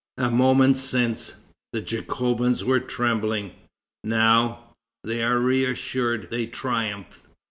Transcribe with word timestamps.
A 0.17 0.31
moment 0.31 0.79
since, 0.79 1.35
the 1.73 1.81
Jacobins 1.83 2.63
were 2.65 2.79
trembling. 2.79 3.51
Now, 4.03 4.73
they 5.03 5.21
are 5.21 5.37
reassured, 5.37 6.31
they 6.31 6.47
triumph. 6.47 7.27